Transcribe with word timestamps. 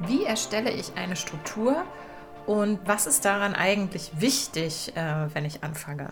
Wie 0.00 0.24
erstelle 0.24 0.70
ich 0.70 0.94
eine 0.94 1.16
Struktur 1.16 1.82
und 2.44 2.80
was 2.84 3.06
ist 3.06 3.24
daran 3.24 3.54
eigentlich 3.54 4.10
wichtig, 4.20 4.94
äh, 4.94 5.34
wenn 5.34 5.46
ich 5.46 5.64
anfange? 5.64 6.10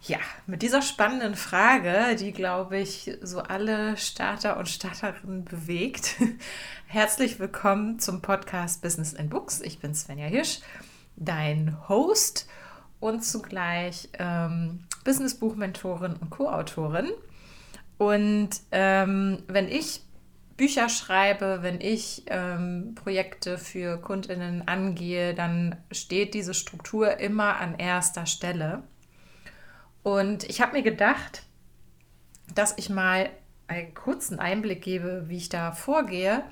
Ja, 0.00 0.18
mit 0.46 0.62
dieser 0.62 0.80
spannenden 0.80 1.34
Frage, 1.34 2.16
die, 2.16 2.32
glaube 2.32 2.78
ich, 2.78 3.18
so 3.20 3.40
alle 3.40 3.98
Starter 3.98 4.56
und 4.56 4.66
Starterinnen 4.66 5.44
bewegt. 5.44 6.16
Herzlich 6.86 7.38
willkommen 7.38 7.98
zum 7.98 8.22
Podcast 8.22 8.80
Business 8.80 9.12
in 9.12 9.28
Books. 9.28 9.60
Ich 9.60 9.80
bin 9.80 9.94
Svenja 9.94 10.26
Hirsch, 10.26 10.60
dein 11.16 11.76
Host 11.86 12.48
und 12.98 13.26
zugleich 13.26 14.08
ähm, 14.18 14.84
Businessbuchmentorin 15.04 16.14
und 16.14 16.30
Co-Autorin. 16.30 17.10
Und 17.98 18.50
ähm, 18.70 19.42
wenn 19.48 19.68
ich 19.68 20.07
Bücher 20.58 20.88
schreibe, 20.88 21.60
wenn 21.62 21.80
ich 21.80 22.24
ähm, 22.26 22.94
Projekte 22.96 23.58
für 23.58 23.96
Kundinnen 23.96 24.66
angehe, 24.66 25.32
dann 25.32 25.76
steht 25.92 26.34
diese 26.34 26.52
Struktur 26.52 27.18
immer 27.18 27.56
an 27.60 27.76
erster 27.78 28.26
Stelle. 28.26 28.82
Und 30.02 30.42
ich 30.44 30.60
habe 30.60 30.72
mir 30.72 30.82
gedacht, 30.82 31.44
dass 32.52 32.74
ich 32.76 32.90
mal 32.90 33.30
einen 33.68 33.94
kurzen 33.94 34.40
Einblick 34.40 34.82
gebe, 34.82 35.28
wie 35.28 35.36
ich 35.36 35.48
da 35.48 35.70
vorgehe, 35.70 36.42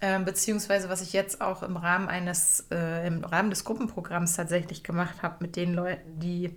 äh, 0.00 0.18
beziehungsweise 0.18 0.90
was 0.90 1.00
ich 1.00 1.14
jetzt 1.14 1.40
auch 1.40 1.62
im 1.62 1.78
Rahmen 1.78 2.08
eines, 2.08 2.66
äh, 2.70 3.06
im 3.06 3.24
Rahmen 3.24 3.48
des 3.48 3.64
Gruppenprogramms 3.64 4.34
tatsächlich 4.34 4.84
gemacht 4.84 5.22
habe 5.22 5.36
mit 5.40 5.56
den 5.56 5.72
Leuten, 5.72 6.20
die 6.20 6.54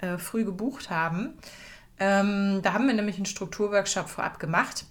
äh, 0.00 0.18
früh 0.18 0.44
gebucht 0.44 0.90
haben. 0.90 1.38
Ähm, 1.98 2.60
da 2.62 2.74
haben 2.74 2.86
wir 2.86 2.94
nämlich 2.94 3.16
einen 3.16 3.26
Strukturworkshop 3.26 4.10
vorab 4.10 4.38
gemacht 4.38 4.84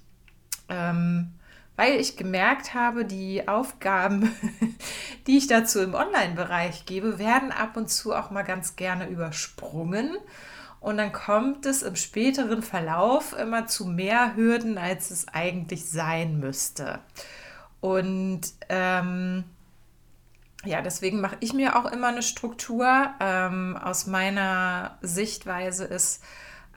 ähm, 0.69 1.33
weil 1.75 1.95
ich 1.95 2.17
gemerkt 2.17 2.73
habe, 2.73 3.05
die 3.05 3.47
Aufgaben, 3.47 4.33
die 5.27 5.37
ich 5.37 5.47
dazu 5.47 5.79
im 5.79 5.93
Online-Bereich 5.93 6.85
gebe, 6.85 7.19
werden 7.19 7.51
ab 7.51 7.77
und 7.77 7.89
zu 7.89 8.13
auch 8.13 8.31
mal 8.31 8.43
ganz 8.43 8.75
gerne 8.75 9.07
übersprungen. 9.07 10.17
Und 10.81 10.97
dann 10.97 11.11
kommt 11.11 11.65
es 11.65 11.81
im 11.81 11.95
späteren 11.95 12.63
Verlauf 12.63 13.33
immer 13.37 13.67
zu 13.67 13.85
mehr 13.85 14.35
Hürden, 14.35 14.77
als 14.77 15.11
es 15.11 15.27
eigentlich 15.29 15.89
sein 15.89 16.39
müsste. 16.39 16.99
Und 17.81 18.41
ähm, 18.69 19.43
ja, 20.65 20.81
deswegen 20.81 21.21
mache 21.21 21.37
ich 21.39 21.53
mir 21.53 21.77
auch 21.77 21.89
immer 21.89 22.07
eine 22.07 22.23
Struktur. 22.23 23.09
Ähm, 23.19 23.77
aus 23.77 24.05
meiner 24.07 24.97
Sichtweise 25.01 25.85
ist 25.85 26.21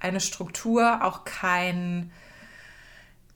eine 0.00 0.20
Struktur 0.20 1.04
auch 1.04 1.24
kein 1.24 2.12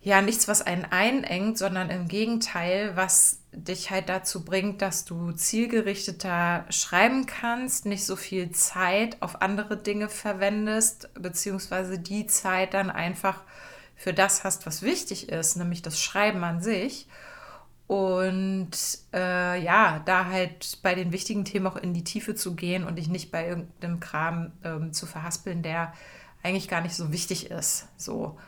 ja 0.06 0.22
nichts, 0.22 0.46
was 0.46 0.62
einen 0.62 0.84
einengt, 0.84 1.58
sondern 1.58 1.90
im 1.90 2.06
Gegenteil, 2.06 2.94
was 2.94 3.40
dich 3.50 3.90
halt 3.90 4.08
dazu 4.08 4.44
bringt, 4.44 4.80
dass 4.80 5.04
du 5.04 5.32
zielgerichteter 5.32 6.64
schreiben 6.70 7.26
kannst, 7.26 7.86
nicht 7.86 8.04
so 8.04 8.14
viel 8.14 8.52
Zeit 8.52 9.20
auf 9.20 9.42
andere 9.42 9.76
Dinge 9.76 10.08
verwendest, 10.08 11.12
beziehungsweise 11.14 11.98
die 11.98 12.28
Zeit 12.28 12.74
dann 12.74 12.88
einfach 12.88 13.42
für 13.96 14.14
das 14.14 14.44
hast, 14.44 14.64
was 14.64 14.82
wichtig 14.82 15.28
ist, 15.28 15.56
nämlich 15.56 15.82
das 15.82 16.00
Schreiben 16.00 16.44
an 16.44 16.62
sich. 16.62 17.08
Und 17.88 18.70
äh, 19.12 19.60
ja, 19.60 20.02
da 20.04 20.26
halt 20.26 20.78
bei 20.84 20.94
den 20.94 21.10
wichtigen 21.10 21.44
Themen 21.44 21.66
auch 21.66 21.76
in 21.76 21.94
die 21.94 22.04
Tiefe 22.04 22.36
zu 22.36 22.54
gehen 22.54 22.84
und 22.84 22.94
dich 22.94 23.08
nicht 23.08 23.32
bei 23.32 23.48
irgendeinem 23.48 23.98
Kram 23.98 24.52
ähm, 24.62 24.92
zu 24.92 25.04
verhaspeln, 25.04 25.64
der 25.64 25.92
eigentlich 26.44 26.68
gar 26.68 26.80
nicht 26.80 26.94
so 26.94 27.10
wichtig 27.10 27.50
ist. 27.50 27.88
So. 27.96 28.38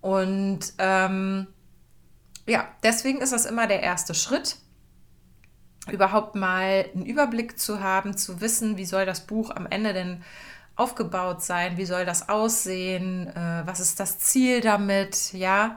Und 0.00 0.60
ähm, 0.78 1.46
ja, 2.46 2.68
deswegen 2.82 3.20
ist 3.20 3.32
das 3.32 3.46
immer 3.46 3.66
der 3.66 3.82
erste 3.82 4.14
Schritt, 4.14 4.56
überhaupt 5.90 6.34
mal 6.34 6.86
einen 6.94 7.06
Überblick 7.06 7.58
zu 7.58 7.80
haben, 7.80 8.16
zu 8.16 8.40
wissen, 8.40 8.76
wie 8.76 8.84
soll 8.84 9.06
das 9.06 9.26
Buch 9.26 9.50
am 9.50 9.66
Ende 9.66 9.92
denn 9.92 10.22
aufgebaut 10.76 11.42
sein, 11.42 11.76
wie 11.76 11.86
soll 11.86 12.04
das 12.04 12.28
aussehen, 12.28 13.26
äh, 13.28 13.62
was 13.66 13.80
ist 13.80 13.98
das 13.98 14.18
Ziel 14.18 14.60
damit, 14.60 15.32
ja. 15.32 15.76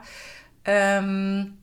Ähm, 0.64 1.58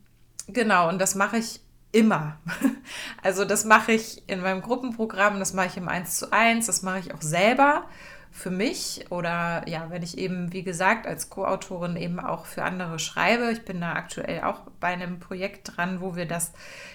genau, 0.46 0.88
und 0.88 1.00
das 1.00 1.14
mache 1.14 1.38
ich 1.38 1.60
immer. 1.92 2.38
Also 3.22 3.44
das 3.44 3.64
mache 3.64 3.92
ich 3.92 4.28
in 4.28 4.40
meinem 4.40 4.62
Gruppenprogramm, 4.62 5.38
das 5.38 5.52
mache 5.52 5.66
ich 5.68 5.76
im 5.76 5.88
1 5.88 6.16
zu 6.16 6.32
1, 6.32 6.66
das 6.66 6.82
mache 6.82 6.98
ich 7.00 7.14
auch 7.14 7.20
selber 7.22 7.84
für 8.30 8.50
mich 8.50 9.06
oder 9.10 9.64
ja, 9.66 9.90
wenn 9.90 10.02
ich 10.02 10.16
eben, 10.16 10.52
wie 10.52 10.62
gesagt, 10.62 11.06
als 11.06 11.30
Co-Autorin 11.30 11.96
eben 11.96 12.20
auch 12.20 12.46
für 12.46 12.62
andere 12.62 12.98
schreibe. 12.98 13.50
Ich 13.50 13.64
bin 13.64 13.80
da 13.80 13.94
aktuell 13.94 14.42
auch 14.42 14.62
bei 14.78 14.88
einem 14.88 15.18
Projekt 15.18 15.76
dran, 15.76 16.00
wo 16.00 16.16
wir 16.16 16.26
das 16.26 16.52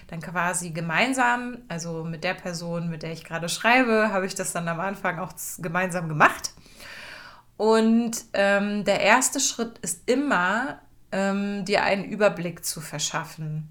dann 0.08 0.20
quasi 0.20 0.70
gemeinsam, 0.70 1.58
also 1.68 2.04
mit 2.04 2.24
der 2.24 2.34
Person, 2.34 2.88
mit 2.88 3.02
der 3.02 3.12
ich 3.12 3.24
gerade 3.24 3.48
schreibe, 3.48 4.10
habe 4.12 4.26
ich 4.26 4.34
das 4.34 4.52
dann 4.52 4.66
am 4.68 4.80
Anfang 4.80 5.18
auch 5.18 5.32
gemeinsam 5.58 6.08
gemacht. 6.08 6.52
Und 7.56 8.16
ähm, 8.32 8.84
der 8.84 9.00
erste 9.00 9.40
Schritt 9.40 9.78
ist 9.78 10.08
immer, 10.08 10.80
ähm, 11.12 11.64
dir 11.64 11.82
einen 11.84 12.04
Überblick 12.04 12.64
zu 12.64 12.80
verschaffen. 12.80 13.68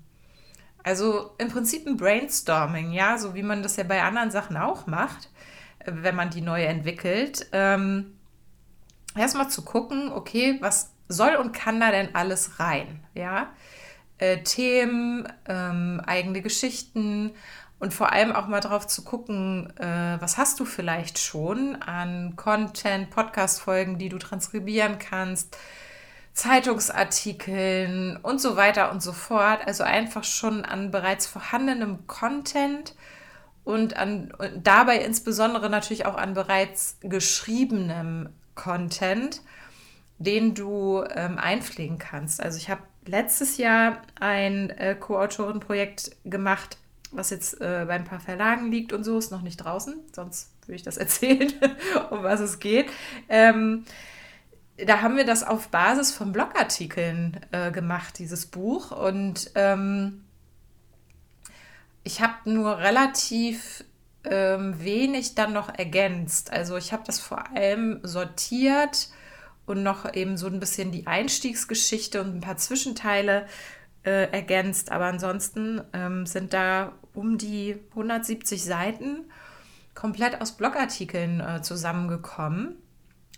Also 0.84 1.32
im 1.40 1.50
Prinzip 1.50 1.88
ein 1.88 1.98
Brainstorming, 1.98 2.92
ja, 2.92 3.18
so 3.18 3.34
wie 3.34 3.44
man 3.44 3.64
das 3.64 3.76
ja 3.76 3.84
bei 3.84 4.04
anderen 4.04 4.30
Sachen 4.30 4.56
auch 4.56 4.86
macht 4.86 5.30
wenn 5.86 6.16
man 6.16 6.30
die 6.30 6.42
neu 6.42 6.64
entwickelt, 6.64 7.48
ähm, 7.52 8.18
erstmal 9.16 9.50
zu 9.50 9.64
gucken, 9.64 10.12
okay, 10.12 10.58
was 10.62 10.92
soll 11.08 11.36
und 11.36 11.54
kann 11.54 11.80
da 11.80 11.92
denn 11.92 12.16
alles 12.16 12.60
rein? 12.60 13.04
Ja, 13.14 13.54
äh, 14.18 14.44
Themen, 14.44 15.28
ähm, 15.48 16.02
eigene 16.06 16.42
Geschichten 16.42 17.34
und 17.80 17.94
vor 17.94 18.12
allem 18.12 18.32
auch 18.32 18.48
mal 18.48 18.62
drauf 18.62 18.88
zu 18.88 19.04
gucken, 19.04 19.72
äh, 19.78 20.18
was 20.20 20.38
hast 20.38 20.60
du 20.60 20.66
vielleicht 20.66 21.20
schon 21.20 21.76
an 21.82 22.36
Content, 22.36 23.10
Podcast-Folgen, 23.10 23.98
die 23.98 24.10
du 24.10 24.18
transkribieren 24.18 24.98
kannst, 24.98 25.58
Zeitungsartikeln 26.34 28.18
und 28.18 28.42
so 28.42 28.56
weiter 28.56 28.92
und 28.92 29.02
so 29.02 29.14
fort. 29.14 29.66
Also 29.66 29.84
einfach 29.84 30.24
schon 30.24 30.66
an 30.66 30.92
bereits 30.92 31.28
vorhandenem 31.28 32.08
Content 32.08 32.96
und, 33.66 33.98
an, 33.98 34.32
und 34.38 34.66
dabei 34.66 35.00
insbesondere 35.00 35.70
natürlich 35.70 36.06
auch 36.06 36.16
an 36.16 36.34
bereits 36.34 36.98
geschriebenem 37.02 38.30
Content, 38.54 39.42
den 40.18 40.54
du 40.54 41.04
ähm, 41.14 41.38
einpflegen 41.38 41.98
kannst. 41.98 42.42
Also 42.42 42.58
ich 42.58 42.70
habe 42.70 42.84
letztes 43.06 43.58
Jahr 43.58 44.02
ein 44.20 44.70
äh, 44.70 44.96
Co-Autorenprojekt 44.96 46.16
gemacht, 46.24 46.78
was 47.12 47.32
jetzt 47.32 47.60
äh, 47.60 47.86
bei 47.88 47.96
ein 47.96 48.06
paar 48.06 48.20
Verlagen 48.20 48.72
liegt 48.72 48.94
und 48.94 49.04
so, 49.04 49.18
ist 49.18 49.32
noch 49.32 49.42
nicht 49.42 49.58
draußen, 49.58 49.96
sonst 50.14 50.52
würde 50.66 50.76
ich 50.76 50.84
das 50.84 50.98
erzählen, 50.98 51.52
um 52.12 52.24
was 52.24 52.40
es 52.40 52.60
geht. 52.60 52.88
Ähm, 53.28 53.84
da 54.78 55.02
haben 55.02 55.16
wir 55.16 55.26
das 55.26 55.44
auf 55.44 55.70
Basis 55.70 56.12
von 56.12 56.34
Blogartikeln 56.34 57.40
äh, 57.52 57.72
gemacht, 57.72 58.20
dieses 58.20 58.46
Buch. 58.46 58.92
Und 58.92 59.52
ähm, 59.56 60.25
ich 62.06 62.22
habe 62.22 62.50
nur 62.50 62.78
relativ 62.78 63.84
ähm, 64.24 64.82
wenig 64.82 65.36
dann 65.36 65.54
noch 65.54 65.70
ergänzt. 65.70 66.54
Also 66.54 66.78
ich 66.78 66.94
habe 66.94 67.04
das 67.06 67.20
vor 67.20 67.52
allem 67.52 68.00
sortiert 68.04 69.10
und 69.66 69.84
noch 69.84 70.14
eben 70.14 70.38
so 70.38 70.48
ein 70.48 70.60
bisschen 70.60 70.92
die 70.92 71.08
Einstiegsgeschichte 71.08 72.22
und 72.22 72.36
ein 72.36 72.42
paar 72.42 72.58
Zwischenteile 72.58 73.48
äh, 74.04 74.32
ergänzt. 74.32 74.92
Aber 74.92 75.06
ansonsten 75.06 75.82
ähm, 75.94 76.26
sind 76.28 76.54
da 76.54 76.94
um 77.14 77.38
die 77.38 77.78
170 77.92 78.64
Seiten 78.64 79.26
komplett 79.96 80.42
aus 80.42 80.52
Blogartikeln 80.52 81.40
äh, 81.40 81.62
zusammengekommen. 81.64 82.76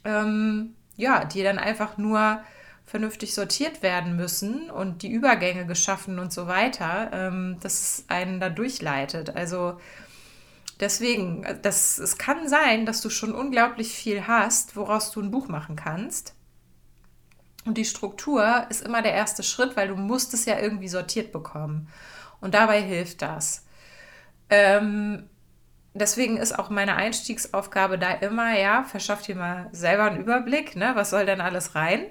Ähm, 0.04 0.76
ja, 0.98 1.24
die 1.24 1.44
dann 1.44 1.58
einfach 1.58 1.98
nur 1.98 2.42
vernünftig 2.88 3.36
sortiert 3.36 3.84
werden 3.84 4.16
müssen 4.16 4.72
und 4.72 5.04
die 5.04 5.12
Übergänge 5.12 5.66
geschaffen 5.66 6.20
und 6.20 6.32
so 6.32 6.48
weiter, 6.48 7.12
ähm, 7.12 7.58
dass 7.62 8.06
einen 8.08 8.40
da 8.40 8.50
durchleitet. 8.50 9.36
Also 9.36 9.78
deswegen, 10.80 11.46
das, 11.62 12.00
es 12.00 12.18
kann 12.18 12.48
sein, 12.48 12.86
dass 12.86 13.02
du 13.02 13.10
schon 13.10 13.34
unglaublich 13.34 13.94
viel 13.94 14.26
hast, 14.26 14.78
woraus 14.78 15.12
du 15.12 15.22
ein 15.22 15.32
Buch 15.32 15.50
machen 15.50 15.76
kannst. 15.76 16.34
Und 17.66 17.78
die 17.78 17.84
Struktur 17.84 18.66
ist 18.70 18.86
immer 18.86 19.02
der 19.02 19.14
erste 19.14 19.44
Schritt, 19.44 19.76
weil 19.76 19.90
du 19.90 19.96
musst 19.96 20.34
es 20.34 20.46
ja 20.46 20.58
irgendwie 20.58 20.88
sortiert 20.88 21.34
bekommen. 21.34 21.90
Und 22.40 22.54
dabei 22.54 22.82
hilft 22.82 23.22
das. 23.22 23.66
Ähm, 24.50 25.30
deswegen 25.94 26.38
ist 26.38 26.58
auch 26.58 26.70
meine 26.70 26.96
Einstiegsaufgabe 26.96 28.00
da 28.00 28.12
immer, 28.12 28.58
ja, 28.58 28.86
verschaff 28.86 29.24
dir 29.24 29.36
mal 29.36 29.68
selber 29.74 30.06
einen 30.06 30.22
Überblick, 30.22 30.78
ne? 30.78 30.92
Was 30.94 31.10
soll 31.10 31.26
denn 31.26 31.42
alles 31.42 31.76
rein? 31.76 32.06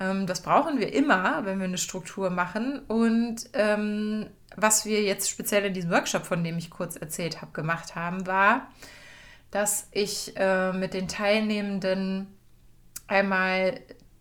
Ähm, 0.00 0.26
das 0.26 0.42
brauchen 0.42 0.80
wir 0.80 0.92
immer, 0.92 1.44
wenn 1.44 1.58
wir 1.58 1.66
eine 1.66 1.78
Struktur 1.78 2.30
machen. 2.30 2.80
Und 2.88 3.50
ähm, 3.52 4.26
was 4.56 4.86
wir 4.86 5.02
jetzt 5.02 5.30
speziell 5.30 5.66
in 5.66 5.74
diesem 5.74 5.90
Workshop, 5.90 6.24
von 6.24 6.42
dem 6.42 6.58
ich 6.58 6.70
kurz 6.70 6.96
erzählt 6.96 7.40
habe, 7.40 7.52
gemacht 7.52 7.94
haben, 7.94 8.26
war, 8.26 8.68
dass 9.50 9.88
ich 9.92 10.32
äh, 10.36 10.72
mit 10.72 10.94
den 10.94 11.06
Teilnehmenden 11.06 12.26
einmal 13.06 13.80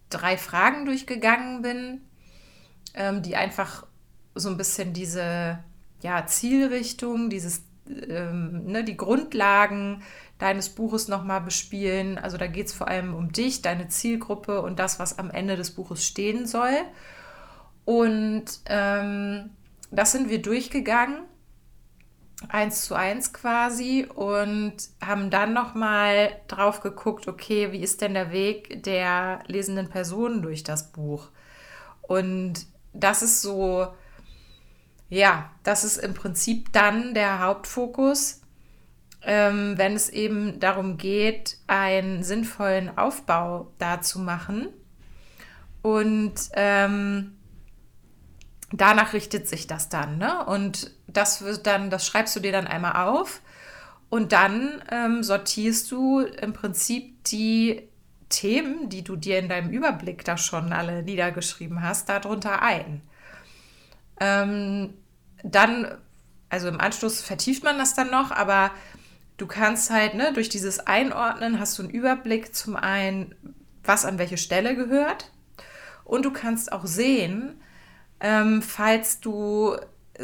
drei 0.09 0.37
Fragen 0.37 0.85
durchgegangen 0.85 1.61
bin, 1.61 2.01
ähm, 2.95 3.21
die 3.21 3.35
einfach 3.35 3.85
so 4.35 4.49
ein 4.49 4.57
bisschen 4.57 4.93
diese 4.93 5.59
ja, 6.01 6.25
Zielrichtung, 6.25 7.29
dieses, 7.29 7.63
ähm, 7.89 8.65
ne, 8.65 8.83
die 8.83 8.97
Grundlagen 8.97 10.03
deines 10.38 10.69
Buches 10.69 11.07
nochmal 11.07 11.41
bespielen. 11.41 12.18
Also 12.18 12.38
da 12.38 12.47
geht 12.47 12.68
es 12.68 12.74
vor 12.74 12.88
allem 12.88 13.13
um 13.13 13.31
dich, 13.31 13.62
deine 13.62 13.88
Zielgruppe 13.88 14.62
und 14.62 14.80
das, 14.80 15.00
was 15.00 15.19
am 15.19 15.30
Ende 15.30 15.56
des 15.56 15.71
Buches 15.71 16.06
stehen 16.06 16.47
soll. 16.47 16.77
Und 17.86 18.45
ähm, 18.68 19.50
das 19.91 20.12
sind 20.12 20.30
wir 20.30 20.41
durchgegangen, 20.41 21.24
eins 22.47 22.83
zu 22.83 22.95
eins 22.95 23.33
quasi, 23.33 24.07
und 24.13 24.75
haben 25.01 25.30
dann 25.30 25.53
nochmal 25.53 26.31
drauf 26.47 26.81
geguckt, 26.81 27.27
okay, 27.27 27.71
wie 27.71 27.81
ist 27.81 28.01
denn 28.01 28.13
der 28.13 28.31
Weg 28.31 28.83
der 28.83 29.39
lesenden 29.47 29.89
Personen 29.89 30.42
durch 30.42 30.63
das 30.63 30.92
Buch? 30.92 31.30
Und 32.01 32.68
das 32.94 33.21
ist 33.24 33.42
so, 33.42 33.88
ja, 35.09 35.50
das 35.63 35.83
ist 35.83 35.97
im 35.97 36.13
Prinzip 36.13 36.71
dann 36.71 37.13
der 37.13 37.39
Hauptfokus, 37.39 38.41
ähm, 39.23 39.73
wenn 39.77 39.94
es 39.94 40.09
eben 40.09 40.59
darum 40.59 40.97
geht, 40.97 41.57
einen 41.67 42.23
sinnvollen 42.23 42.97
Aufbau 42.97 43.71
da 43.79 44.01
zu 44.01 44.19
machen. 44.19 44.69
Und 45.81 46.35
ähm, 46.53 47.38
danach 48.71 49.13
richtet 49.13 49.47
sich 49.47 49.65
das 49.65 49.89
dann. 49.89 50.17
Ne? 50.17 50.45
Und 50.45 50.91
das 51.07 51.41
wird 51.41 51.65
dann, 51.65 51.89
das 51.89 52.06
schreibst 52.06 52.35
du 52.35 52.39
dir 52.39 52.51
dann 52.51 52.67
einmal 52.67 53.07
auf. 53.07 53.41
Und 54.09 54.31
dann 54.31 54.81
ähm, 54.91 55.23
sortierst 55.23 55.91
du 55.91 56.21
im 56.21 56.53
Prinzip 56.53 57.23
die 57.25 57.89
Themen, 58.29 58.89
die 58.89 59.03
du 59.03 59.15
dir 59.15 59.39
in 59.39 59.50
deinem 59.50 59.71
Überblick 59.71 60.23
da 60.23 60.38
schon 60.38 60.71
alle 60.71 61.03
niedergeschrieben 61.03 61.81
hast, 61.81 62.09
darunter 62.09 62.61
ein. 62.61 63.01
Ähm, 64.19 64.94
dann, 65.44 65.98
also 66.50 66.68
im 66.68 66.80
Anschluss 66.80 67.21
vertieft 67.21 67.63
man 67.63 67.77
das 67.77 67.95
dann 67.95 68.12
noch, 68.12 68.31
aber 68.31 68.71
du 69.38 69.48
kannst 69.48 69.89
halt, 69.89 70.13
ne, 70.13 70.33
durch 70.33 70.50
dieses 70.50 70.80
Einordnen 70.80 71.60
hast 71.60 71.77
du 71.77 71.83
einen 71.83 71.92
Überblick 71.92 72.54
zum 72.56 72.75
einen, 72.75 73.36
was 73.83 74.06
an 74.06 74.18
welche 74.19 74.38
Stelle 74.38 74.75
gehört. 74.75 75.31
Und 76.04 76.25
du 76.25 76.31
kannst 76.31 76.71
auch 76.71 76.86
sehen, 76.86 77.62
ähm, 78.19 78.62
falls 78.62 79.19
du 79.19 79.77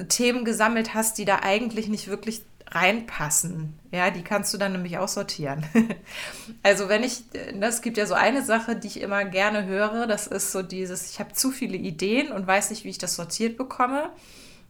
Themen 0.10 0.44
gesammelt 0.46 0.94
hast, 0.94 1.18
die 1.18 1.26
da 1.26 1.40
eigentlich 1.42 1.88
nicht 1.88 2.08
wirklich 2.08 2.44
reinpassen. 2.72 3.80
Ja, 3.92 4.10
die 4.10 4.24
kannst 4.24 4.54
du 4.54 4.58
dann 4.58 4.74
nämlich 4.74 4.98
auch 4.98 5.08
sortieren. 5.08 5.66
also 6.64 6.90
wenn 6.90 7.04
ich, 7.04 7.24
ne, 7.54 7.68
es 7.68 7.82
gibt 7.82 7.98
ja 7.98 8.06
so 8.06 8.14
eine 8.14 8.44
Sache, 8.44 8.76
die 8.76 8.88
ich 8.88 9.02
immer 9.02 9.24
gerne 9.26 9.66
höre, 9.66 10.08
das 10.08 10.28
ist 10.28 10.52
so 10.52 10.62
dieses, 10.62 11.12
ich 11.12 11.20
habe 11.20 11.34
zu 11.34 11.52
viele 11.52 11.78
Ideen 11.78 12.32
und 12.32 12.48
weiß 12.48 12.72
nicht, 12.72 12.84
wie 12.84 12.90
ich 12.90 12.98
das 12.98 13.16
sortiert 13.16 13.58
bekomme. 13.58 14.10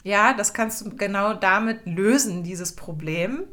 Ja, 0.04 0.34
das 0.34 0.54
kannst 0.54 0.86
du 0.86 0.96
genau 0.96 1.34
damit 1.34 1.86
lösen, 1.86 2.44
dieses 2.44 2.76
Problem. 2.76 3.44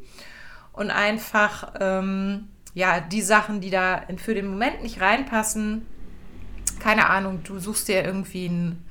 Und 0.71 0.91
einfach, 0.91 1.73
ähm, 1.79 2.49
ja, 2.73 2.99
die 2.99 3.21
Sachen, 3.21 3.61
die 3.61 3.69
da 3.69 4.03
für 4.17 4.35
den 4.35 4.47
Moment 4.47 4.83
nicht 4.83 5.01
reinpassen, 5.01 5.85
keine 6.79 7.09
Ahnung, 7.09 7.41
du 7.43 7.59
suchst 7.59 7.87
dir 7.87 8.03
irgendwie 8.03 8.47
ein 8.47 8.85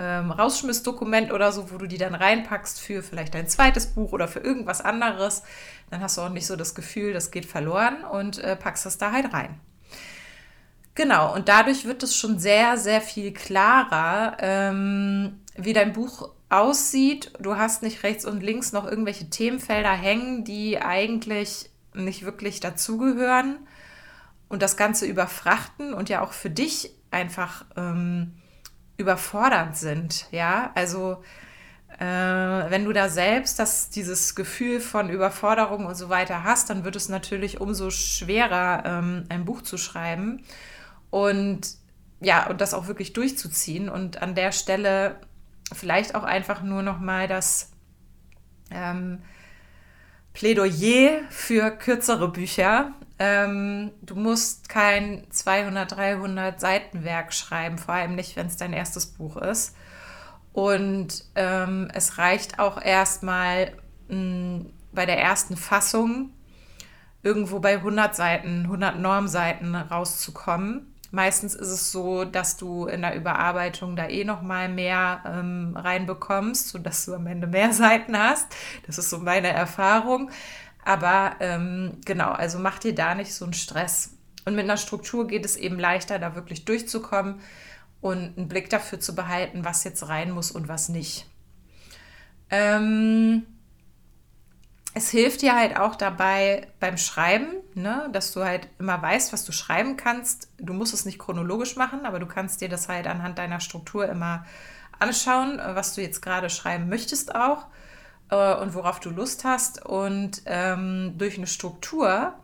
ähm, 0.00 0.30
Rausschmissdokument 0.30 1.30
oder 1.30 1.52
so, 1.52 1.70
wo 1.70 1.76
du 1.76 1.86
die 1.86 1.98
dann 1.98 2.14
reinpackst 2.14 2.80
für 2.80 3.02
vielleicht 3.02 3.34
dein 3.34 3.48
zweites 3.48 3.86
Buch 3.86 4.12
oder 4.12 4.28
für 4.28 4.40
irgendwas 4.40 4.80
anderes. 4.80 5.42
Dann 5.90 6.00
hast 6.00 6.16
du 6.16 6.22
auch 6.22 6.30
nicht 6.30 6.46
so 6.46 6.56
das 6.56 6.74
Gefühl, 6.74 7.12
das 7.12 7.30
geht 7.30 7.44
verloren 7.44 8.02
und 8.04 8.38
äh, 8.38 8.56
packst 8.56 8.86
das 8.86 8.96
da 8.96 9.12
halt 9.12 9.32
rein. 9.34 9.60
Genau, 10.94 11.34
und 11.34 11.48
dadurch 11.48 11.84
wird 11.84 12.02
es 12.02 12.16
schon 12.16 12.38
sehr, 12.38 12.78
sehr 12.78 13.00
viel 13.00 13.32
klarer, 13.32 14.38
ähm, 14.40 15.40
wie 15.54 15.74
dein 15.74 15.92
Buch 15.92 16.30
aussieht. 16.48 17.32
Du 17.38 17.56
hast 17.56 17.82
nicht 17.82 18.02
rechts 18.02 18.24
und 18.24 18.42
links 18.42 18.72
noch 18.72 18.86
irgendwelche 18.86 19.28
Themenfelder 19.28 19.92
hängen, 19.92 20.44
die 20.44 20.80
eigentlich 20.80 21.70
nicht 21.92 22.24
wirklich 22.24 22.60
dazugehören 22.60 23.58
und 24.48 24.62
das 24.62 24.76
Ganze 24.76 25.06
überfrachten 25.06 25.92
und 25.92 26.08
ja 26.08 26.22
auch 26.22 26.32
für 26.32 26.50
dich 26.50 26.90
einfach 27.10 27.66
ähm, 27.76 28.32
überfordernd 29.00 29.76
sind. 29.76 30.26
Ja, 30.30 30.70
also 30.74 31.22
äh, 31.98 32.04
wenn 32.04 32.84
du 32.84 32.92
da 32.92 33.08
selbst 33.08 33.58
das, 33.58 33.90
dieses 33.90 34.34
Gefühl 34.34 34.80
von 34.80 35.10
Überforderung 35.10 35.86
und 35.86 35.96
so 35.96 36.08
weiter 36.08 36.44
hast, 36.44 36.70
dann 36.70 36.84
wird 36.84 36.96
es 36.96 37.08
natürlich 37.08 37.60
umso 37.60 37.90
schwerer, 37.90 38.84
ähm, 38.86 39.24
ein 39.28 39.44
Buch 39.44 39.62
zu 39.62 39.76
schreiben 39.76 40.44
und 41.10 41.80
ja, 42.20 42.48
und 42.48 42.60
das 42.60 42.74
auch 42.74 42.86
wirklich 42.86 43.12
durchzuziehen. 43.12 43.88
Und 43.88 44.22
an 44.22 44.34
der 44.34 44.52
Stelle 44.52 45.16
vielleicht 45.72 46.14
auch 46.14 46.22
einfach 46.22 46.62
nur 46.62 46.82
noch 46.82 47.00
mal 47.00 47.28
das 47.28 47.70
ähm, 48.70 49.20
Plädoyer 50.32 51.22
für 51.30 51.70
kürzere 51.70 52.30
Bücher. 52.30 52.92
Ähm, 53.22 53.90
du 54.00 54.14
musst 54.14 54.70
kein 54.70 55.26
200, 55.28 55.92
300 55.92 56.58
Seitenwerk 56.58 57.34
schreiben, 57.34 57.76
vor 57.76 57.94
allem 57.94 58.14
nicht, 58.14 58.34
wenn 58.34 58.46
es 58.46 58.56
dein 58.56 58.72
erstes 58.72 59.04
Buch 59.04 59.36
ist. 59.36 59.76
Und 60.54 61.26
ähm, 61.34 61.88
es 61.92 62.16
reicht 62.16 62.58
auch 62.58 62.80
erstmal 62.80 63.72
mm, 64.08 64.60
bei 64.92 65.04
der 65.04 65.20
ersten 65.20 65.58
Fassung 65.58 66.30
irgendwo 67.22 67.58
bei 67.60 67.74
100 67.74 68.16
Seiten, 68.16 68.62
100 68.64 68.98
Normseiten 68.98 69.74
rauszukommen. 69.74 70.94
Meistens 71.10 71.54
ist 71.54 71.68
es 71.68 71.92
so, 71.92 72.24
dass 72.24 72.56
du 72.56 72.86
in 72.86 73.02
der 73.02 73.16
Überarbeitung 73.16 73.96
da 73.96 74.08
eh 74.08 74.24
noch 74.24 74.40
mal 74.40 74.70
mehr 74.70 75.22
ähm, 75.26 75.76
reinbekommst, 75.76 76.68
sodass 76.68 77.04
du 77.04 77.14
am 77.14 77.26
Ende 77.26 77.46
mehr 77.46 77.72
Seiten 77.74 78.16
hast. 78.16 78.46
Das 78.86 78.96
ist 78.96 79.10
so 79.10 79.18
meine 79.18 79.48
Erfahrung. 79.48 80.30
Aber 80.84 81.36
ähm, 81.40 81.98
genau, 82.04 82.30
also 82.30 82.58
mach 82.58 82.78
dir 82.78 82.94
da 82.94 83.14
nicht 83.14 83.34
so 83.34 83.44
einen 83.44 83.54
Stress. 83.54 84.14
Und 84.44 84.54
mit 84.54 84.64
einer 84.64 84.76
Struktur 84.76 85.26
geht 85.26 85.44
es 85.44 85.56
eben 85.56 85.78
leichter, 85.78 86.18
da 86.18 86.34
wirklich 86.34 86.64
durchzukommen 86.64 87.40
und 88.00 88.36
einen 88.36 88.48
Blick 88.48 88.70
dafür 88.70 88.98
zu 89.00 89.14
behalten, 89.14 89.64
was 89.64 89.84
jetzt 89.84 90.08
rein 90.08 90.30
muss 90.30 90.50
und 90.50 90.68
was 90.68 90.88
nicht. 90.88 91.26
Ähm, 92.48 93.46
es 94.94 95.10
hilft 95.10 95.42
dir 95.42 95.54
halt 95.54 95.78
auch 95.78 95.94
dabei 95.94 96.66
beim 96.80 96.96
Schreiben, 96.96 97.48
ne, 97.74 98.08
dass 98.12 98.32
du 98.32 98.42
halt 98.42 98.68
immer 98.78 99.00
weißt, 99.00 99.32
was 99.32 99.44
du 99.44 99.52
schreiben 99.52 99.96
kannst. 99.96 100.48
Du 100.58 100.72
musst 100.72 100.94
es 100.94 101.04
nicht 101.04 101.18
chronologisch 101.18 101.76
machen, 101.76 102.06
aber 102.06 102.18
du 102.18 102.26
kannst 102.26 102.60
dir 102.60 102.68
das 102.68 102.88
halt 102.88 103.06
anhand 103.06 103.38
deiner 103.38 103.60
Struktur 103.60 104.08
immer 104.08 104.44
anschauen, 104.98 105.58
was 105.58 105.94
du 105.94 106.00
jetzt 106.00 106.22
gerade 106.22 106.50
schreiben 106.50 106.88
möchtest 106.88 107.34
auch 107.34 107.66
äh, 108.30 108.54
und 108.54 108.74
worauf 108.74 109.00
du 109.00 109.10
Lust 109.10 109.44
hast. 109.44 109.84
Und 109.84 110.42
ähm, 110.46 111.14
durch 111.18 111.36
eine 111.36 111.46
Struktur 111.46 112.34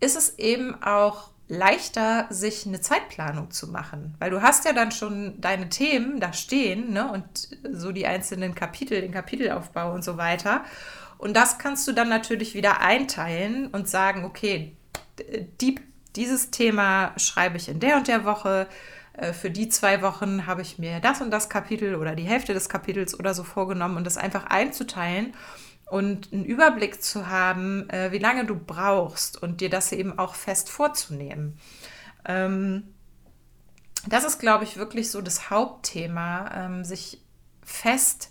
ist 0.00 0.16
es 0.16 0.38
eben 0.38 0.82
auch 0.82 1.30
leichter, 1.48 2.26
sich 2.30 2.66
eine 2.66 2.80
Zeitplanung 2.80 3.50
zu 3.50 3.68
machen. 3.68 4.14
Weil 4.18 4.30
du 4.30 4.40
hast 4.40 4.64
ja 4.64 4.72
dann 4.72 4.90
schon 4.90 5.40
deine 5.40 5.68
Themen 5.68 6.18
da 6.18 6.32
stehen 6.32 6.92
ne? 6.92 7.10
und 7.12 7.48
so 7.70 7.92
die 7.92 8.06
einzelnen 8.06 8.54
Kapitel, 8.54 9.00
den 9.00 9.12
Kapitelaufbau 9.12 9.92
und 9.92 10.02
so 10.02 10.16
weiter. 10.16 10.64
Und 11.18 11.36
das 11.36 11.58
kannst 11.58 11.86
du 11.86 11.92
dann 11.92 12.08
natürlich 12.08 12.54
wieder 12.54 12.80
einteilen 12.80 13.68
und 13.68 13.88
sagen, 13.88 14.24
okay, 14.24 14.76
die, 15.60 15.76
dieses 16.16 16.50
Thema 16.50 17.12
schreibe 17.16 17.58
ich 17.58 17.68
in 17.68 17.80
der 17.80 17.96
und 17.96 18.08
der 18.08 18.24
Woche, 18.24 18.66
äh, 18.66 18.91
für 19.32 19.50
die 19.50 19.68
zwei 19.68 20.00
Wochen 20.00 20.46
habe 20.46 20.62
ich 20.62 20.78
mir 20.78 21.00
das 21.00 21.20
und 21.20 21.30
das 21.30 21.50
Kapitel 21.50 21.96
oder 21.96 22.14
die 22.14 22.22
Hälfte 22.22 22.54
des 22.54 22.68
Kapitels 22.68 23.18
oder 23.18 23.34
so 23.34 23.44
vorgenommen 23.44 23.96
und 23.98 24.04
das 24.04 24.16
einfach 24.16 24.44
einzuteilen 24.44 25.34
und 25.92 26.32
einen 26.32 26.46
Überblick 26.46 27.02
zu 27.02 27.26
haben, 27.26 27.90
äh, 27.90 28.12
wie 28.12 28.18
lange 28.18 28.46
du 28.46 28.56
brauchst 28.56 29.42
und 29.42 29.60
dir 29.60 29.68
das 29.68 29.92
eben 29.92 30.18
auch 30.18 30.34
fest 30.34 30.70
vorzunehmen. 30.70 31.58
Ähm, 32.24 32.94
das 34.06 34.24
ist, 34.24 34.38
glaube 34.38 34.64
ich, 34.64 34.78
wirklich 34.78 35.10
so 35.10 35.20
das 35.20 35.50
Hauptthema, 35.50 36.50
ähm, 36.54 36.84
sich 36.84 37.20
fest 37.62 38.30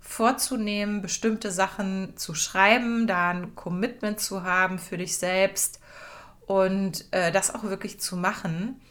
vorzunehmen, 0.00 1.00
bestimmte 1.00 1.50
Sachen 1.50 2.14
zu 2.18 2.34
schreiben, 2.34 3.06
da 3.06 3.30
ein 3.30 3.54
Commitment 3.54 4.20
zu 4.20 4.42
haben 4.42 4.78
für 4.78 4.98
dich 4.98 5.16
selbst 5.16 5.80
und 6.46 7.06
äh, 7.12 7.32
das 7.32 7.54
auch 7.54 7.64
wirklich 7.64 8.00
zu 8.00 8.18
machen. 8.18 8.82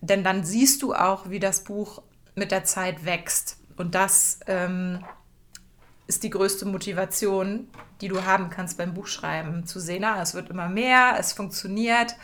Denn 0.00 0.24
dann 0.24 0.44
siehst 0.44 0.82
du 0.82 0.94
auch, 0.94 1.28
wie 1.28 1.40
das 1.40 1.64
Buch 1.64 2.02
mit 2.34 2.50
der 2.50 2.64
Zeit 2.64 3.04
wächst. 3.04 3.58
Und 3.76 3.94
das 3.94 4.40
ähm, 4.46 5.04
ist 6.06 6.22
die 6.22 6.30
größte 6.30 6.66
Motivation, 6.66 7.68
die 8.00 8.08
du 8.08 8.24
haben 8.24 8.50
kannst 8.50 8.78
beim 8.78 8.94
Buchschreiben. 8.94 9.66
Zu 9.66 9.78
sehen, 9.80 10.04
ah, 10.04 10.22
es 10.22 10.34
wird 10.34 10.50
immer 10.50 10.68
mehr, 10.68 11.16
es 11.18 11.32
funktioniert, 11.32 12.16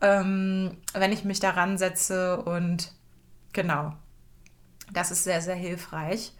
ähm, 0.00 0.76
wenn 0.94 1.12
ich 1.12 1.24
mich 1.24 1.40
daran 1.40 1.78
setze. 1.78 2.42
Und 2.42 2.92
genau, 3.52 3.94
das 4.92 5.10
ist 5.10 5.24
sehr, 5.24 5.40
sehr 5.40 5.54
hilfreich. 5.54 6.32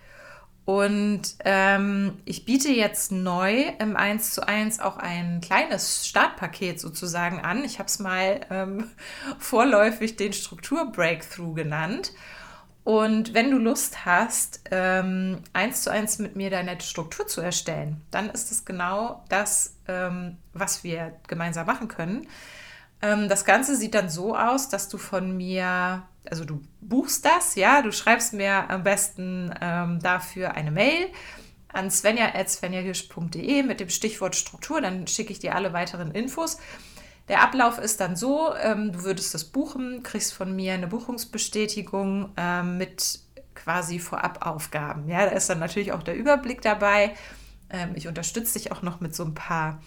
Und 0.64 1.22
ähm, 1.44 2.18
ich 2.24 2.44
biete 2.44 2.70
jetzt 2.70 3.10
neu 3.10 3.64
im 3.80 3.96
1 3.96 4.32
zu 4.32 4.46
1 4.46 4.78
auch 4.78 4.96
ein 4.96 5.40
kleines 5.40 6.06
Startpaket 6.06 6.78
sozusagen 6.78 7.40
an. 7.40 7.64
Ich 7.64 7.80
habe 7.80 7.88
es 7.88 7.98
mal 7.98 8.40
ähm, 8.50 8.90
vorläufig 9.38 10.16
den 10.16 10.32
Struktur-Breakthrough 10.32 11.54
genannt. 11.54 12.12
Und 12.84 13.32
wenn 13.32 13.50
du 13.50 13.58
Lust 13.58 14.04
hast, 14.04 14.60
ähm, 14.70 15.42
eins 15.52 15.82
zu 15.82 15.90
eins 15.90 16.18
mit 16.18 16.34
mir 16.34 16.50
deine 16.50 16.80
Struktur 16.80 17.26
zu 17.26 17.40
erstellen, 17.40 18.00
dann 18.10 18.28
ist 18.30 18.50
es 18.50 18.64
genau 18.64 19.24
das, 19.28 19.76
ähm, 19.86 20.38
was 20.52 20.82
wir 20.82 21.12
gemeinsam 21.28 21.66
machen 21.66 21.86
können. 21.86 22.26
Ähm, 23.00 23.28
das 23.28 23.44
Ganze 23.44 23.76
sieht 23.76 23.94
dann 23.94 24.08
so 24.08 24.36
aus, 24.36 24.68
dass 24.68 24.88
du 24.88 24.98
von 24.98 25.36
mir, 25.36 26.02
also 26.28 26.44
du 26.44 26.60
buchst 26.80 27.24
das, 27.24 27.54
ja, 27.54 27.82
du 27.82 27.92
schreibst 27.92 28.32
mir 28.32 28.70
am 28.70 28.82
besten 28.82 29.52
ähm, 29.60 29.98
dafür 30.00 30.54
eine 30.54 30.70
Mail 30.70 31.08
an 31.72 31.90
svenja.svenjahirsch.de 31.90 33.62
mit 33.62 33.80
dem 33.80 33.88
Stichwort 33.88 34.36
Struktur, 34.36 34.80
dann 34.80 35.06
schicke 35.06 35.32
ich 35.32 35.38
dir 35.38 35.54
alle 35.54 35.72
weiteren 35.72 36.12
Infos. 36.12 36.58
Der 37.28 37.42
Ablauf 37.42 37.78
ist 37.78 38.00
dann 38.00 38.16
so, 38.16 38.54
ähm, 38.56 38.92
du 38.92 39.04
würdest 39.04 39.32
das 39.32 39.44
buchen, 39.44 40.02
kriegst 40.02 40.34
von 40.34 40.54
mir 40.54 40.74
eine 40.74 40.88
Buchungsbestätigung 40.88 42.32
ähm, 42.36 42.78
mit 42.78 43.20
quasi 43.54 43.98
Vorabaufgaben. 43.98 45.08
Ja, 45.08 45.26
da 45.26 45.32
ist 45.32 45.48
dann 45.48 45.60
natürlich 45.60 45.92
auch 45.92 46.02
der 46.02 46.16
Überblick 46.16 46.62
dabei. 46.62 47.14
Ähm, 47.70 47.92
ich 47.94 48.08
unterstütze 48.08 48.58
dich 48.58 48.72
auch 48.72 48.82
noch 48.82 49.00
mit 49.00 49.14
so 49.14 49.24
ein 49.24 49.34
paar 49.34 49.80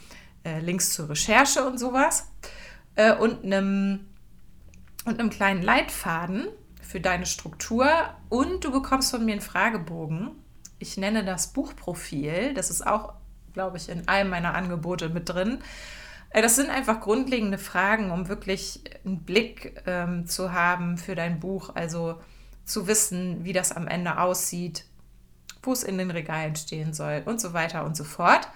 äh, 0.44 0.60
Links 0.60 0.94
zur 0.94 1.10
Recherche 1.10 1.66
und 1.66 1.78
sowas. 1.78 2.28
Äh, 2.96 3.14
und, 3.14 3.44
einem, 3.44 4.08
und 5.06 5.20
einem 5.20 5.30
kleinen 5.30 5.62
Leitfaden 5.62 6.48
für 6.82 7.00
deine 7.00 7.26
Struktur. 7.26 7.88
Und 8.30 8.64
du 8.66 8.72
bekommst 8.72 9.12
von 9.12 9.24
mir 9.24 9.34
einen 9.34 9.42
Fragebogen. 9.42 10.32
Ich 10.80 10.98
nenne 10.98 11.24
das 11.24 11.54
Buchprofil. 11.54 12.54
Das 12.54 12.70
ist 12.70 12.86
auch, 12.86 13.14
glaube 13.54 13.78
ich, 13.78 13.90
in 13.90 14.08
einem 14.08 14.32
meiner 14.32 14.56
Angebote 14.56 15.10
mit 15.10 15.30
drin. 15.30 15.60
Äh, 16.32 16.42
das 16.42 16.56
sind 16.56 16.70
einfach 16.70 17.00
grundlegende 17.00 17.58
Fragen, 17.58 18.12
um 18.12 18.28
wirklich 18.28 18.82
einen 19.06 19.24
Blick 19.24 19.82
ähm, 19.86 20.28
zu 20.28 20.52
haben 20.52 20.98
für 20.98 21.16
dein 21.16 21.40
Buch, 21.40 21.72
also 21.76 22.20
zu 22.66 22.88
wissen, 22.88 23.46
wie 23.46 23.54
das 23.54 23.72
am 23.72 23.88
Ende 23.88 24.20
aussieht, 24.20 24.86
wo 25.62 25.72
es 25.72 25.84
in 25.84 25.98
den 25.98 26.12
Regalen 26.12 26.56
stehen 26.56 26.94
soll 26.94 27.22
und 27.26 27.40
so 27.40 27.54
weiter 27.54 27.86
und 27.86 27.96
so 27.96 28.04
fort. 28.04 28.50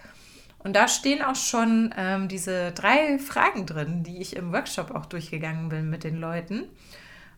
Und 0.60 0.76
da 0.76 0.88
stehen 0.88 1.22
auch 1.22 1.36
schon 1.36 1.94
ähm, 1.98 2.28
diese 2.28 2.72
drei 2.72 3.18
Fragen 3.18 3.66
drin, 3.66 4.04
die 4.04 4.22
ich 4.22 4.36
im 4.36 4.52
Workshop 4.52 4.92
auch 4.92 5.06
durchgegangen 5.06 5.70
bin 5.70 5.90
mit 5.90 6.04
den 6.04 6.18
Leuten. 6.18 6.66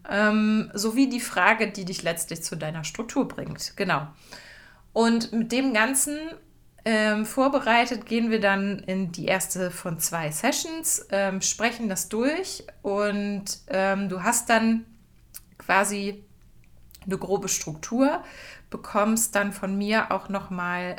Ähm, 0.09 0.71
sowie 0.73 1.07
die 1.07 1.19
Frage, 1.19 1.71
die 1.71 1.85
dich 1.85 2.01
letztlich 2.01 2.43
zu 2.43 2.57
deiner 2.57 2.83
Struktur 2.83 3.27
bringt. 3.27 3.73
Genau. 3.77 4.07
Und 4.93 5.31
mit 5.31 5.51
dem 5.51 5.73
Ganzen 5.73 6.17
ähm, 6.83 7.25
vorbereitet 7.25 8.07
gehen 8.07 8.31
wir 8.31 8.39
dann 8.39 8.79
in 8.79 9.11
die 9.11 9.25
erste 9.25 9.69
von 9.69 9.99
zwei 9.99 10.31
Sessions, 10.31 11.05
ähm, 11.11 11.41
sprechen 11.41 11.89
das 11.89 12.09
durch 12.09 12.65
und 12.81 13.45
ähm, 13.67 14.09
du 14.09 14.23
hast 14.23 14.49
dann 14.49 14.85
quasi 15.59 16.23
eine 17.05 17.17
grobe 17.17 17.49
Struktur, 17.49 18.23
bekommst 18.71 19.35
dann 19.35 19.53
von 19.53 19.77
mir 19.77 20.11
auch 20.11 20.29
nochmal, 20.29 20.95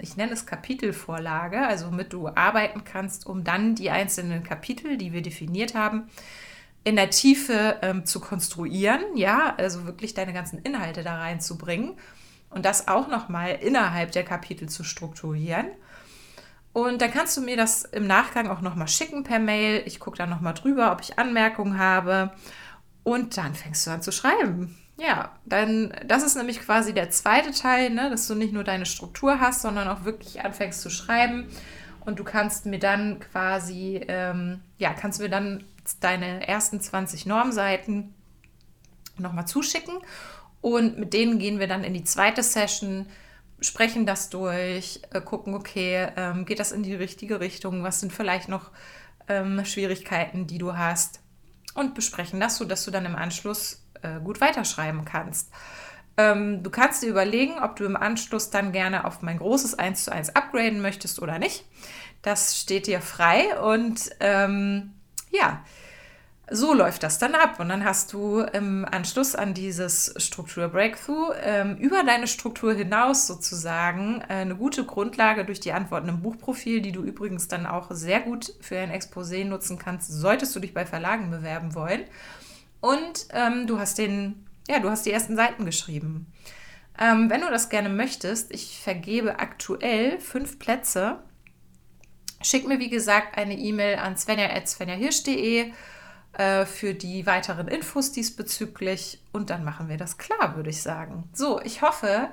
ich 0.00 0.16
nenne 0.16 0.32
es 0.32 0.46
Kapitelvorlage, 0.46 1.60
also 1.60 1.88
womit 1.88 2.12
du 2.12 2.28
arbeiten 2.28 2.84
kannst, 2.84 3.26
um 3.26 3.44
dann 3.44 3.74
die 3.74 3.90
einzelnen 3.90 4.42
Kapitel, 4.42 4.96
die 4.96 5.12
wir 5.12 5.22
definiert 5.22 5.74
haben, 5.74 6.08
in 6.82 6.96
der 6.96 7.10
Tiefe 7.10 7.78
ähm, 7.82 8.06
zu 8.06 8.20
konstruieren, 8.20 9.00
ja, 9.14 9.54
also 9.56 9.84
wirklich 9.84 10.14
deine 10.14 10.32
ganzen 10.32 10.60
Inhalte 10.60 11.02
da 11.02 11.18
reinzubringen 11.18 11.96
und 12.48 12.64
das 12.64 12.88
auch 12.88 13.08
nochmal 13.08 13.58
innerhalb 13.60 14.12
der 14.12 14.24
Kapitel 14.24 14.68
zu 14.68 14.82
strukturieren. 14.82 15.66
Und 16.72 17.02
dann 17.02 17.10
kannst 17.10 17.36
du 17.36 17.40
mir 17.40 17.56
das 17.56 17.82
im 17.82 18.06
Nachgang 18.06 18.48
auch 18.48 18.60
nochmal 18.60 18.88
schicken 18.88 19.24
per 19.24 19.40
Mail. 19.40 19.82
Ich 19.86 19.98
gucke 19.98 20.16
dann 20.16 20.30
nochmal 20.30 20.54
drüber, 20.54 20.92
ob 20.92 21.00
ich 21.00 21.18
Anmerkungen 21.18 21.78
habe. 21.78 22.30
Und 23.02 23.36
dann 23.36 23.54
fängst 23.54 23.86
du 23.86 23.90
an 23.90 24.02
zu 24.02 24.12
schreiben. 24.12 24.78
Ja, 25.00 25.32
dann, 25.46 25.94
das 26.04 26.22
ist 26.22 26.36
nämlich 26.36 26.60
quasi 26.60 26.92
der 26.92 27.08
zweite 27.08 27.52
Teil, 27.52 27.88
ne, 27.88 28.10
dass 28.10 28.26
du 28.26 28.34
nicht 28.34 28.52
nur 28.52 28.64
deine 28.64 28.84
Struktur 28.84 29.40
hast, 29.40 29.62
sondern 29.62 29.88
auch 29.88 30.04
wirklich 30.04 30.44
anfängst 30.44 30.82
zu 30.82 30.90
schreiben. 30.90 31.48
Und 32.04 32.18
du 32.18 32.24
kannst 32.24 32.66
mir 32.66 32.78
dann 32.78 33.18
quasi, 33.18 34.04
ähm, 34.08 34.60
ja, 34.76 34.92
kannst 34.92 35.20
mir 35.20 35.30
dann 35.30 35.64
deine 36.00 36.46
ersten 36.46 36.82
20 36.82 37.24
Normseiten 37.24 38.14
nochmal 39.16 39.46
zuschicken. 39.46 39.94
Und 40.60 40.98
mit 40.98 41.14
denen 41.14 41.38
gehen 41.38 41.60
wir 41.60 41.66
dann 41.66 41.82
in 41.82 41.94
die 41.94 42.04
zweite 42.04 42.42
Session, 42.42 43.06
sprechen 43.62 44.04
das 44.04 44.28
durch, 44.28 45.00
äh, 45.12 45.22
gucken, 45.22 45.54
okay, 45.54 46.08
ähm, 46.16 46.44
geht 46.44 46.58
das 46.58 46.72
in 46.72 46.82
die 46.82 46.94
richtige 46.94 47.40
Richtung? 47.40 47.82
Was 47.82 48.00
sind 48.00 48.12
vielleicht 48.12 48.50
noch 48.50 48.70
ähm, 49.28 49.64
Schwierigkeiten, 49.64 50.46
die 50.46 50.58
du 50.58 50.76
hast? 50.76 51.20
Und 51.72 51.94
besprechen 51.94 52.38
das, 52.38 52.58
sodass 52.58 52.84
du 52.84 52.90
dann 52.90 53.06
im 53.06 53.16
Anschluss 53.16 53.80
äh, 54.02 54.20
gut 54.20 54.40
weiterschreiben 54.40 55.04
kannst. 55.04 55.50
Ähm, 56.16 56.62
du 56.62 56.70
kannst 56.70 57.02
dir 57.02 57.08
überlegen, 57.08 57.58
ob 57.62 57.76
du 57.76 57.84
im 57.84 57.96
Anschluss 57.96 58.50
dann 58.50 58.72
gerne 58.72 59.04
auf 59.04 59.22
mein 59.22 59.38
großes 59.38 59.78
1 59.78 60.04
zu 60.04 60.12
1 60.12 60.36
upgraden 60.36 60.80
möchtest 60.80 61.20
oder 61.22 61.38
nicht. 61.38 61.64
Das 62.22 62.58
steht 62.60 62.86
dir 62.86 63.00
frei 63.00 63.58
und 63.60 64.10
ähm, 64.20 64.92
ja, 65.30 65.62
so 66.50 66.74
läuft 66.74 67.04
das 67.04 67.18
dann 67.18 67.34
ab. 67.34 67.60
Und 67.60 67.68
dann 67.68 67.84
hast 67.84 68.12
du 68.12 68.40
im 68.40 68.84
Anschluss 68.84 69.34
an 69.34 69.54
dieses 69.54 70.12
Struktur-Breakthrough 70.16 71.32
ähm, 71.42 71.76
über 71.76 72.02
deine 72.02 72.26
Struktur 72.26 72.74
hinaus 72.74 73.26
sozusagen 73.26 74.20
äh, 74.22 74.34
eine 74.34 74.56
gute 74.56 74.84
Grundlage 74.84 75.44
durch 75.44 75.60
die 75.60 75.72
Antworten 75.72 76.08
im 76.08 76.22
Buchprofil, 76.22 76.82
die 76.82 76.92
du 76.92 77.02
übrigens 77.02 77.48
dann 77.48 77.66
auch 77.66 77.86
sehr 77.90 78.20
gut 78.20 78.52
für 78.60 78.78
ein 78.78 78.90
Exposé 78.90 79.44
nutzen 79.44 79.78
kannst, 79.78 80.10
solltest 80.10 80.54
du 80.54 80.60
dich 80.60 80.74
bei 80.74 80.84
Verlagen 80.84 81.30
bewerben 81.30 81.74
wollen. 81.74 82.02
Und 82.80 83.26
ähm, 83.32 83.66
du 83.66 83.78
hast 83.78 83.98
den, 83.98 84.46
ja, 84.68 84.78
du 84.78 84.90
hast 84.90 85.06
die 85.06 85.12
ersten 85.12 85.36
Seiten 85.36 85.64
geschrieben. 85.64 86.32
Ähm, 86.98 87.30
wenn 87.30 87.40
du 87.40 87.50
das 87.50 87.68
gerne 87.68 87.88
möchtest, 87.88 88.52
ich 88.52 88.78
vergebe 88.82 89.38
aktuell 89.38 90.18
fünf 90.20 90.58
Plätze. 90.58 91.22
Schick 92.42 92.66
mir, 92.66 92.78
wie 92.78 92.90
gesagt, 92.90 93.36
eine 93.36 93.56
E-Mail 93.56 93.98
an 93.98 94.16
svenja.svenjahirsch.de 94.16 95.72
äh, 96.32 96.64
für 96.64 96.94
die 96.94 97.26
weiteren 97.26 97.68
Infos 97.68 98.12
diesbezüglich 98.12 99.22
und 99.32 99.50
dann 99.50 99.64
machen 99.64 99.88
wir 99.88 99.96
das 99.96 100.16
klar, 100.16 100.56
würde 100.56 100.70
ich 100.70 100.80
sagen. 100.80 101.24
So, 101.32 101.60
ich 101.60 101.82
hoffe, 101.82 102.28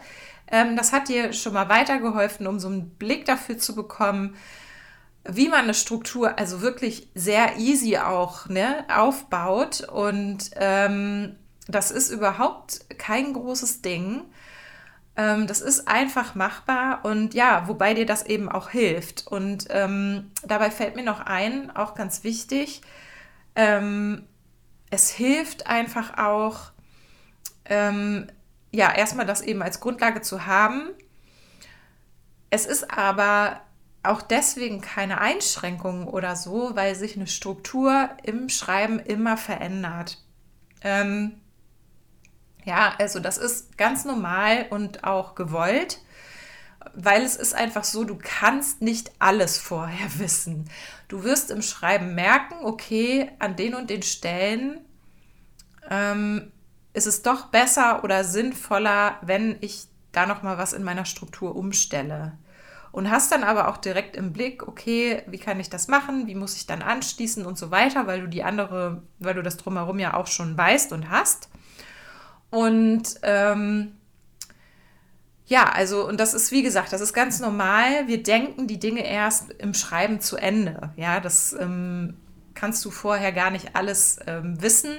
ähm, 0.51 0.75
das 0.75 0.93
hat 0.93 1.09
dir 1.09 1.33
schon 1.33 1.53
mal 1.53 1.67
weitergeholfen, 1.67 2.47
um 2.47 2.59
so 2.59 2.67
einen 2.67 2.91
Blick 2.91 3.25
dafür 3.25 3.57
zu 3.57 3.75
bekommen, 3.75 4.35
wie 5.27 5.49
man 5.49 5.61
eine 5.61 5.73
Struktur 5.73 6.37
also 6.39 6.61
wirklich 6.61 7.09
sehr 7.15 7.57
easy 7.57 7.97
auch 7.97 8.47
ne, 8.47 8.85
aufbaut. 8.93 9.81
Und 9.81 10.51
ähm, 10.55 11.35
das 11.67 11.91
ist 11.91 12.09
überhaupt 12.09 12.85
kein 12.97 13.33
großes 13.33 13.81
Ding. 13.81 14.23
Ähm, 15.17 15.47
das 15.47 15.61
ist 15.61 15.87
einfach 15.87 16.35
machbar 16.35 17.03
und 17.03 17.33
ja, 17.33 17.67
wobei 17.67 17.93
dir 17.93 18.05
das 18.05 18.25
eben 18.25 18.49
auch 18.49 18.69
hilft. 18.69 19.27
Und 19.27 19.65
ähm, 19.69 20.31
dabei 20.45 20.71
fällt 20.71 20.95
mir 20.95 21.03
noch 21.03 21.19
ein, 21.19 21.75
auch 21.75 21.95
ganz 21.95 22.23
wichtig, 22.23 22.81
ähm, 23.55 24.23
es 24.89 25.09
hilft 25.09 25.67
einfach 25.67 26.17
auch, 26.17 26.71
ähm, 27.65 28.27
ja, 28.71 28.93
erstmal 28.93 29.25
das 29.25 29.41
eben 29.41 29.61
als 29.61 29.79
Grundlage 29.79 30.21
zu 30.21 30.45
haben. 30.45 30.89
Es 32.49 32.65
ist 32.65 32.91
aber 32.91 33.59
auch 34.07 34.21
deswegen 34.21 34.81
keine 34.81 35.19
Einschränkung 35.19 36.07
oder 36.07 36.35
so, 36.35 36.75
weil 36.75 36.95
sich 36.95 37.15
eine 37.15 37.27
Struktur 37.27 38.09
im 38.23 38.49
Schreiben 38.49 38.99
immer 38.99 39.37
verändert. 39.37 40.17
Ähm, 40.81 41.39
ja, 42.65 42.93
also 42.99 43.19
das 43.19 43.37
ist 43.37 43.77
ganz 43.77 44.05
normal 44.05 44.67
und 44.69 45.03
auch 45.03 45.35
gewollt 45.35 45.99
weil 46.93 47.21
es 47.23 47.35
ist 47.35 47.53
einfach 47.53 47.83
so, 47.83 48.03
du 48.03 48.17
kannst 48.21 48.81
nicht 48.81 49.11
alles 49.19 49.57
vorher 49.57 50.07
wissen. 50.19 50.69
Du 51.07 51.23
wirst 51.23 51.51
im 51.51 51.61
Schreiben 51.61 52.15
merken, 52.15 52.55
okay, 52.63 53.31
an 53.39 53.55
den 53.55 53.75
und 53.75 53.89
den 53.89 54.03
Stellen 54.03 54.81
ähm, 55.89 56.51
ist 56.93 57.07
es 57.07 57.21
doch 57.21 57.47
besser 57.47 58.03
oder 58.03 58.23
sinnvoller, 58.23 59.17
wenn 59.21 59.57
ich 59.61 59.87
da 60.11 60.25
noch 60.25 60.41
mal 60.41 60.57
was 60.57 60.73
in 60.73 60.83
meiner 60.83 61.05
Struktur 61.05 61.55
umstelle. 61.55 62.37
Und 62.91 63.11
hast 63.11 63.31
dann 63.31 63.43
aber 63.43 63.67
auch 63.67 63.77
direkt 63.77 64.15
im 64.15 64.33
Blick, 64.33 64.67
okay, 64.67 65.21
wie 65.27 65.37
kann 65.37 65.59
ich 65.59 65.69
das 65.69 65.87
machen, 65.87 66.27
wie 66.27 66.35
muss 66.35 66.55
ich 66.55 66.65
dann 66.65 66.81
anschließen 66.81 67.45
und 67.45 67.57
so 67.57 67.69
weiter, 67.69 68.07
weil 68.07 68.21
du 68.21 68.27
die 68.27 68.43
andere, 68.43 69.03
weil 69.19 69.33
du 69.33 69.43
das 69.43 69.57
drumherum 69.57 69.99
ja 69.99 70.13
auch 70.15 70.27
schon 70.27 70.57
weißt 70.57 70.93
und 70.93 71.09
hast. 71.09 71.49
Und 72.49 73.03
ähm, 73.23 73.93
ja, 75.47 75.69
also, 75.69 76.05
und 76.05 76.19
das 76.19 76.33
ist, 76.33 76.51
wie 76.51 76.61
gesagt, 76.61 76.91
das 76.91 76.99
ist 77.01 77.13
ganz 77.13 77.39
normal. 77.39 78.07
Wir 78.07 78.21
denken 78.21 78.67
die 78.67 78.79
Dinge 78.79 79.05
erst 79.05 79.51
im 79.59 79.73
Schreiben 79.73 80.19
zu 80.19 80.35
Ende. 80.35 80.91
Ja, 80.97 81.21
das 81.21 81.53
ähm, 81.53 82.17
kannst 82.53 82.83
du 82.83 82.91
vorher 82.91 83.31
gar 83.31 83.49
nicht 83.49 83.75
alles 83.75 84.19
ähm, 84.27 84.61
wissen. 84.61 84.97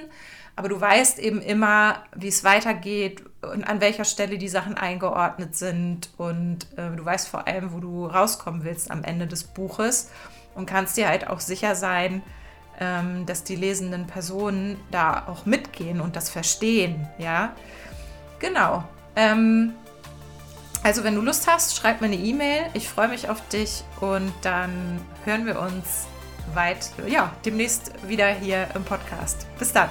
Aber 0.55 0.67
du 0.67 0.81
weißt 0.81 1.19
eben 1.19 1.41
immer, 1.41 2.03
wie 2.15 2.27
es 2.27 2.43
weitergeht 2.43 3.23
und 3.41 3.63
an 3.63 3.81
welcher 3.81 4.05
Stelle 4.05 4.37
die 4.37 4.49
Sachen 4.49 4.75
eingeordnet 4.75 5.55
sind. 5.55 6.09
Und 6.17 6.67
äh, 6.77 6.95
du 6.95 7.03
weißt 7.03 7.27
vor 7.27 7.47
allem, 7.47 7.73
wo 7.73 7.79
du 7.79 8.05
rauskommen 8.05 8.63
willst 8.63 8.91
am 8.91 9.03
Ende 9.03 9.27
des 9.27 9.43
Buches. 9.43 10.11
Und 10.55 10.65
kannst 10.65 10.97
dir 10.97 11.07
halt 11.07 11.27
auch 11.27 11.39
sicher 11.39 11.75
sein, 11.75 12.21
ähm, 12.79 13.25
dass 13.25 13.43
die 13.43 13.55
lesenden 13.55 14.07
Personen 14.07 14.77
da 14.91 15.25
auch 15.27 15.45
mitgehen 15.45 16.01
und 16.01 16.15
das 16.15 16.29
verstehen. 16.29 17.07
Ja. 17.17 17.53
genau. 18.39 18.83
Ähm, 19.15 19.73
also 20.83 21.03
wenn 21.03 21.15
du 21.15 21.21
Lust 21.21 21.47
hast, 21.47 21.75
schreib 21.75 22.01
mir 22.01 22.07
eine 22.07 22.15
E-Mail. 22.15 22.65
Ich 22.73 22.87
freue 22.87 23.09
mich 23.09 23.29
auf 23.29 23.45
dich 23.49 23.83
und 23.99 24.31
dann 24.41 25.01
hören 25.25 25.45
wir 25.45 25.59
uns 25.59 26.07
weit, 26.53 26.89
ja, 27.07 27.33
demnächst 27.45 27.91
wieder 28.07 28.29
hier 28.29 28.67
im 28.75 28.83
Podcast. 28.83 29.45
Bis 29.59 29.73
dann. 29.73 29.89